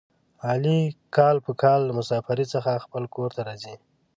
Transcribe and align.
علي 0.47 0.79
کال 1.15 1.35
په 1.45 1.51
کال 1.61 1.79
له 1.85 1.93
مسافرۍ 1.99 2.45
څخه 2.53 2.83
خپل 2.85 3.03
کورته 3.15 3.39
راځي. 3.47 3.75